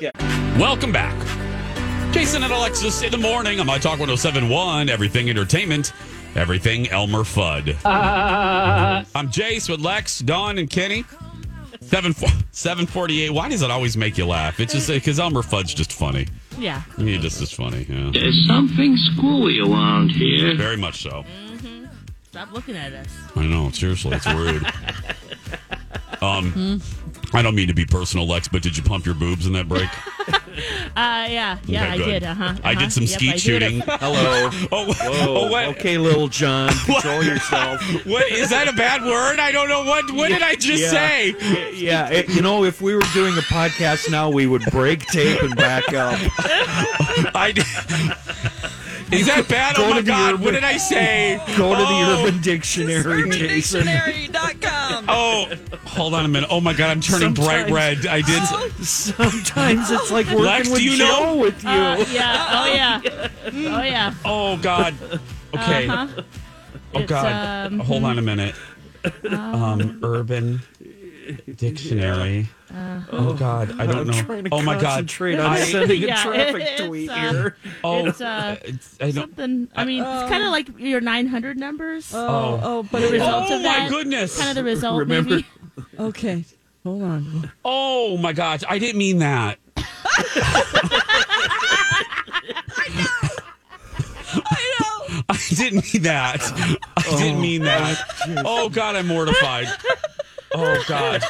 [0.00, 0.10] Yeah.
[0.58, 1.16] Welcome back.
[2.12, 5.92] Jason and Alexis in the morning on My Talk 1071, Everything Entertainment,
[6.34, 7.76] Everything Elmer Fudd.
[7.84, 11.04] I'm Jace with Lex, Dawn, and Kenny.
[11.88, 13.30] 7, 748.
[13.30, 14.60] Why does it always make you laugh?
[14.60, 16.26] It's just because Elmer Fudd's just funny.
[16.58, 16.82] Yeah.
[16.98, 17.86] He just is funny.
[17.88, 18.10] Yeah.
[18.12, 20.54] There's something schooly around here.
[20.54, 21.24] Very much so.
[22.30, 23.08] Stop looking at us.
[23.34, 23.70] I know.
[23.70, 24.64] Seriously, it's rude.
[26.20, 26.82] Um,
[27.32, 29.68] I don't mean to be personal, Lex, but did you pump your boobs in that
[29.68, 29.88] break?
[30.98, 32.04] Uh, yeah, yeah, Okay, I good.
[32.06, 32.24] did.
[32.24, 32.54] Uh huh.
[32.64, 33.80] I did some skeet shooting.
[33.86, 34.50] Hello.
[34.72, 35.66] Oh, oh, what?
[35.76, 37.80] Okay, little John, control yourself.
[38.04, 39.38] What is that a bad word?
[39.38, 40.10] I don't know what.
[40.12, 40.90] What did I just Yeah.
[40.90, 41.34] say?
[41.74, 45.40] Yeah, it- you know, if we were doing a podcast now, we would break tape
[45.42, 46.18] and back up.
[47.34, 47.64] I did.
[49.12, 49.76] Is that bad?
[49.76, 50.34] Go oh my God!
[50.34, 51.40] Urban- What did I say?
[51.56, 52.24] Go to the Oh.
[52.26, 53.84] Urban Dictionary, Jason.
[53.86, 55.04] Dictionary.com.
[55.08, 55.46] Oh,
[55.84, 56.48] hold on a minute.
[56.52, 56.90] Oh my God!
[56.90, 58.06] I'm turning bright red.
[58.06, 58.42] I did.
[58.84, 61.36] Sometimes it's like working Lex, with do you Joe know?
[61.36, 61.70] with you.
[61.70, 62.46] Uh, yeah.
[62.50, 63.28] Oh yeah.
[63.78, 64.14] Oh yeah.
[64.24, 64.94] Oh God.
[65.54, 65.88] Okay.
[65.88, 66.22] Uh-huh.
[66.94, 67.72] Oh God.
[67.72, 68.54] um, Hold on a minute.
[69.30, 70.60] Um, Urban
[71.56, 72.48] Dictionary.
[73.12, 74.12] oh God, I don't I'm know.
[74.22, 75.10] trying to oh my God.
[75.20, 77.56] I'm I- sending a traffic it's, tweet uh, here.
[77.84, 79.10] Oh, It's, uh, it's- I.
[79.10, 79.68] Something.
[79.76, 82.12] I mean, it's kind of like your 900 numbers.
[82.14, 84.36] Oh, oh, but the it results Oh of my goodness.
[84.38, 85.46] Kind of the result, Remember- maybe.
[85.98, 86.44] Okay,
[86.82, 87.52] hold on.
[87.64, 89.58] Oh my gosh, I didn't mean that.
[94.34, 95.22] I know.
[95.28, 96.40] I didn't mean that.
[96.96, 97.98] I didn't mean that.
[98.44, 99.68] Oh God, I'm mortified.
[100.60, 101.22] Oh God.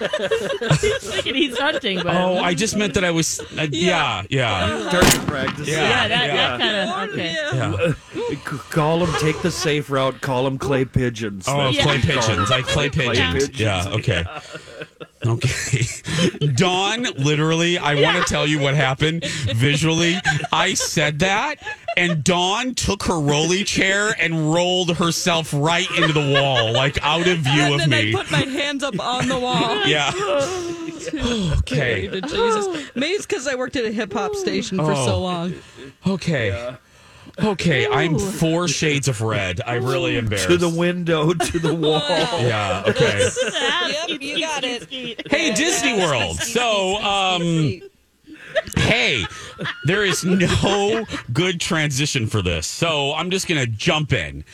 [0.80, 3.40] He's thinking he's hunting, but Oh, I just meant that I was.
[3.58, 5.68] Uh, yeah, yeah, Target practice.
[5.68, 5.82] Yeah.
[5.88, 6.56] yeah, that, yeah.
[6.56, 7.96] that kind of okay.
[8.28, 8.34] yeah.
[8.70, 10.20] Call them, take the safe route.
[10.20, 11.46] Call them clay pigeons.
[11.48, 11.82] Oh, That's Yeah.
[11.84, 12.48] clay what you call pigeons.
[12.48, 12.58] them.
[12.58, 13.34] I clay pigeons.
[13.48, 13.60] pigeons.
[13.60, 13.88] Yeah.
[13.88, 14.24] Okay.
[15.26, 15.84] Okay.
[16.54, 20.16] Dawn, literally, I want to tell you what happened visually.
[20.52, 21.56] I said that,
[21.98, 27.26] and Dawn took her rolly chair and rolled herself right into the wall, like out
[27.26, 28.10] of view and of then me.
[28.14, 29.76] I put my hands up on the wall.
[29.86, 30.12] yeah.
[31.58, 32.08] Okay.
[32.20, 32.90] Jesus.
[32.94, 35.06] Maybe it's because I worked at a hip hop station for Oh.
[35.06, 35.54] so long.
[36.06, 36.74] Okay.
[37.38, 37.86] Okay.
[37.86, 39.60] I'm four shades of red.
[39.64, 40.48] I really embarrassed.
[40.48, 42.02] To the window, to the wall.
[42.42, 42.82] Yeah.
[42.88, 43.28] Okay.
[44.08, 45.30] Yep, you got it.
[45.30, 46.36] Hey, Disney World.
[46.36, 47.80] So, um,
[48.76, 49.24] hey,
[49.84, 52.66] there is no good transition for this.
[52.66, 54.44] So I'm just going to jump in.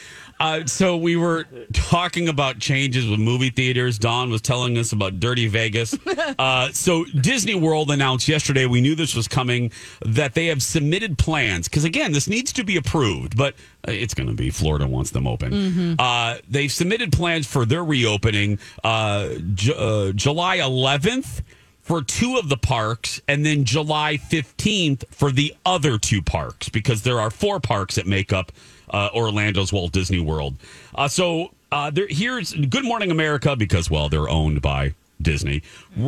[0.40, 3.98] Uh, so we were talking about changes with movie theaters.
[3.98, 5.96] Dawn was telling us about Dirty Vegas.
[6.38, 9.70] Uh, so Disney World announced yesterday, we knew this was coming,
[10.04, 11.68] that they have submitted plans.
[11.68, 13.54] Because again, this needs to be approved, but
[13.86, 14.50] uh, it's going to be.
[14.50, 15.96] Florida wants them open.
[15.98, 19.28] Uh, they've submitted plans for their reopening uh,
[19.76, 21.42] uh, July 11th
[21.84, 27.02] for two of the parks and then July 15th for the other two parks because
[27.02, 28.50] there are four parks that make up
[28.90, 30.56] uh, Orlando's Walt Disney World.
[30.94, 35.62] Uh, so uh, there, here's Good Morning America because, well, they're owned by Disney.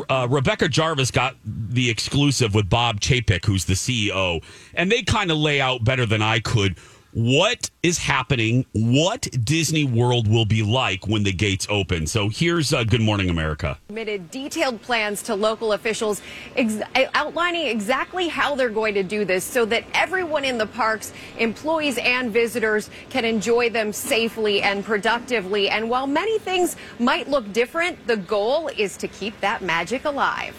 [0.09, 4.43] Uh, Rebecca Jarvis got the exclusive with Bob Chapek, who's the CEO,
[4.75, 6.77] and they kind of lay out better than I could
[7.17, 12.07] what is happening, what Disney World will be like when the gates open.
[12.07, 13.79] So here's uh, Good Morning America.
[13.87, 16.21] submitted detailed plans to local officials
[16.57, 16.83] ex-
[17.15, 21.97] outlining exactly how they're going to do this so that everyone in the parks, employees
[21.97, 25.71] and visitors, can enjoy them safely and productively.
[25.71, 30.55] And while many things might look different, the goal is to keep that magic alive.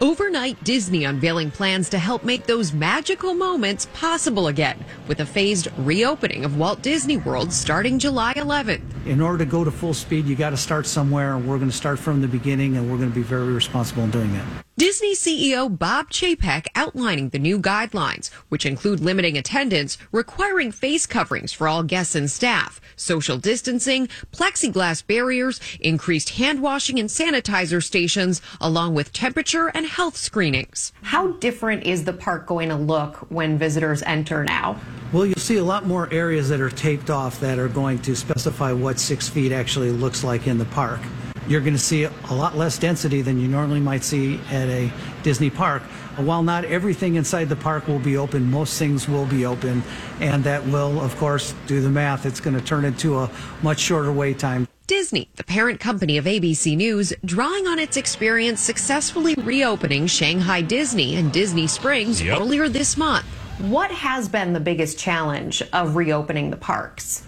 [0.00, 5.66] Overnight, Disney unveiling plans to help make those magical moments possible again with a phased
[5.78, 9.06] reopening of Walt Disney World starting July 11th.
[9.06, 11.70] In order to go to full speed, you got to start somewhere, and we're going
[11.70, 14.67] to start from the beginning, and we're going to be very responsible in doing that.
[14.78, 21.52] Disney CEO Bob Chapek outlining the new guidelines, which include limiting attendance, requiring face coverings
[21.52, 28.40] for all guests and staff, social distancing, plexiglass barriers, increased hand washing and sanitizer stations,
[28.60, 30.92] along with temperature and health screenings.
[31.02, 34.80] How different is the park going to look when visitors enter now?
[35.12, 38.14] Well, you'll see a lot more areas that are taped off that are going to
[38.14, 41.00] specify what six feet actually looks like in the park.
[41.48, 44.92] You're going to see a lot less density than you normally might see at a
[45.22, 45.82] Disney park.
[46.16, 49.82] While not everything inside the park will be open, most things will be open,
[50.20, 52.26] and that will, of course, do the math.
[52.26, 53.30] It's going to turn into a
[53.62, 54.68] much shorter wait time.
[54.86, 61.16] Disney, the parent company of ABC News, drawing on its experience successfully reopening Shanghai Disney
[61.16, 62.40] and Disney Springs Yep.
[62.40, 63.24] earlier this month.
[63.58, 67.22] What has been the biggest challenge of reopening the parks?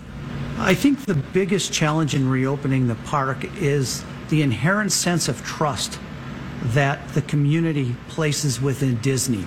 [0.62, 5.98] I think the biggest challenge in reopening the park is the inherent sense of trust
[6.62, 9.46] that the community places within Disney.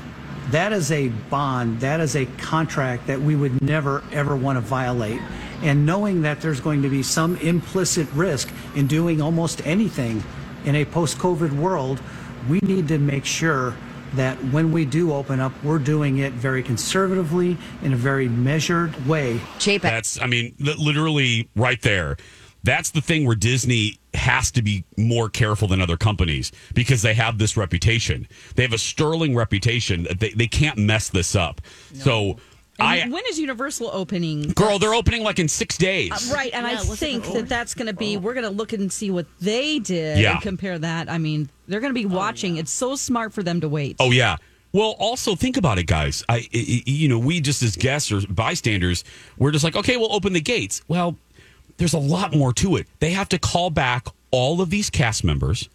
[0.49, 4.61] That is a bond, that is a contract that we would never, ever want to
[4.61, 5.21] violate.
[5.61, 10.23] And knowing that there's going to be some implicit risk in doing almost anything
[10.65, 12.01] in a post COVID world,
[12.49, 13.75] we need to make sure
[14.15, 19.07] that when we do open up, we're doing it very conservatively in a very measured
[19.07, 19.39] way.
[19.81, 22.17] That's, I mean, literally right there.
[22.65, 27.13] That's the thing where Disney has to be more careful than other companies because they
[27.13, 28.25] have this reputation.
[28.55, 30.07] They have a sterling reputation.
[30.17, 31.59] They, they can't mess this up.
[31.93, 32.37] So,
[32.79, 34.43] I, when is Universal opening?
[34.53, 36.11] girl, they're opening like in six days.
[36.31, 38.15] Uh, right, and I Yeah, what's it think that that's going to be.
[38.17, 40.33] We're going to look and see what they did Yeah.
[40.33, 41.09] and compare that.
[41.09, 42.57] I mean, they're going to be oh, watching.
[42.57, 43.97] It's so smart for them to wait.
[43.99, 44.37] Oh yeah.
[44.71, 46.23] Well, also think about it, guys.
[46.27, 49.03] I, I- I- you know, we just as guests or bystanders,
[49.37, 50.81] we're just like, okay, we'll open the gates.
[50.87, 51.15] Well,
[51.77, 52.87] there's a lot more to it.
[52.99, 55.69] They have to call back all of these cast members.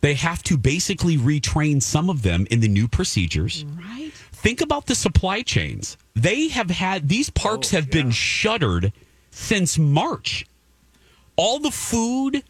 [0.00, 3.64] They have to basically retrain some of them in the new procedures.
[3.64, 4.12] Right.
[4.12, 5.96] Think about the supply chains.
[6.14, 8.92] They have had these parks oh, have been shuttered
[9.30, 10.46] since March.
[11.36, 12.44] All the food,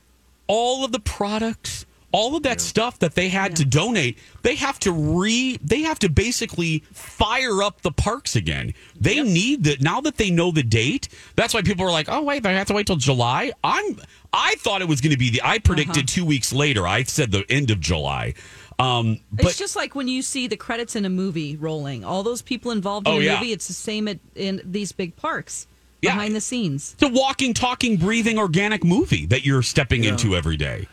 [0.46, 4.78] all of the products, all of that stuff that they had to donate, they have
[4.80, 8.72] to re they have to basically fire up the parks again.
[8.98, 11.08] They need that now that they know the date.
[11.36, 14.00] That's why people are like, "Oh, wait, I have to wait till July." I'm
[14.32, 16.86] I thought it was going to be the I predicted 2 weeks later.
[16.86, 18.34] I said the end of July.
[18.78, 22.04] Um but it's just like when you see the credits in a movie rolling.
[22.04, 23.34] All those people involved in Oh, a yeah.
[23.38, 23.52] movie.
[23.52, 25.66] It's the same at, in these big parks
[26.00, 26.12] Yeah.
[26.14, 26.94] behind the scenes.
[26.94, 30.86] It's a walking, talking, breathing, organic movie that you're stepping into every day.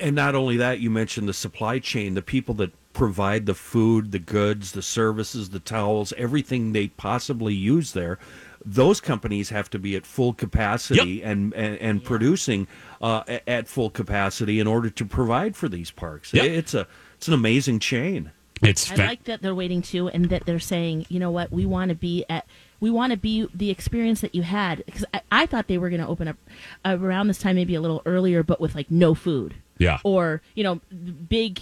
[0.00, 4.12] And not only that, you mentioned the supply chain, the people that provide the food,
[4.12, 8.18] the goods, the services, the towels, everything they possibly use there.
[8.64, 12.66] Those companies have to be at full capacity and, and, and producing
[13.02, 16.32] uh, at full capacity in order to provide for these parks.
[16.32, 16.44] Yep.
[16.44, 16.86] It's a
[17.16, 18.30] it's an amazing chain.
[18.62, 21.66] It's I like that they're waiting too, and that they're saying, you know what, we
[21.66, 22.46] want to be at,
[22.80, 24.84] we want to be the experience that you had.
[24.86, 26.36] Because I, I thought they were going to open up
[26.84, 29.54] around this time, maybe a little earlier, but with like no food.
[29.78, 29.98] Yeah.
[30.04, 30.80] Or you know,
[31.28, 31.60] big,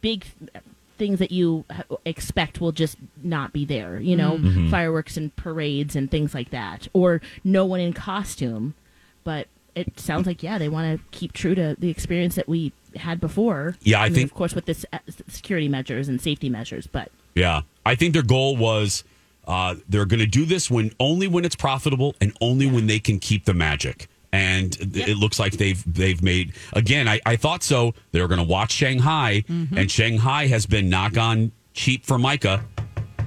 [0.00, 0.24] big
[0.98, 1.64] things that you
[2.04, 3.98] expect will just not be there.
[4.00, 4.66] You know, Mm-hmm.
[4.66, 4.70] Mhm.
[4.70, 8.74] fireworks and parades and things like that, or no one in costume.
[9.24, 12.72] But it sounds like yeah, they want to keep true to the experience that we
[12.96, 13.76] had before.
[13.82, 14.98] Yeah, I And then, think- of course with this uh,
[15.28, 17.10] security measures and safety measures, but.
[17.34, 19.02] Yeah, I think their goal was
[19.48, 23.00] uh, they're going to do this when only when it's profitable and only when they
[23.00, 24.08] can keep the magic.
[24.34, 27.06] And th- it looks like they've they've made again.
[27.06, 27.94] I, I thought so.
[28.10, 29.78] They were going to watch Shanghai, Mm-hmm.
[29.78, 32.64] and Shanghai has been knock on cheap for Micah.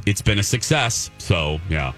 [0.06, 1.10] It's been a success.
[1.18, 1.94] So yeah,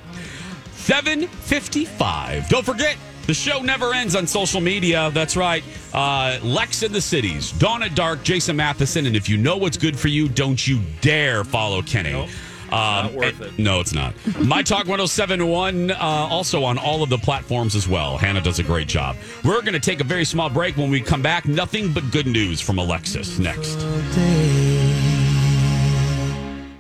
[0.74, 2.48] seven fifty five.
[2.50, 2.98] Don't forget.
[3.28, 5.12] The show never ends on social media.
[5.14, 5.64] That's right.
[5.94, 9.06] Uh, Lex in the Cities, Dawn at Dark, Jason Matheson.
[9.06, 12.28] And if you know what's good for you, don't you dare follow Kenny.
[12.72, 13.60] Um, not worth it.
[13.60, 14.14] No, it's not.
[14.40, 18.18] My Talk 1071, uh, also on all of the platforms as well.
[18.18, 19.16] Hannah does a great job.
[19.44, 20.78] We're going to take a very small break.
[20.78, 23.76] When we come back, nothing but good news from Alexis next.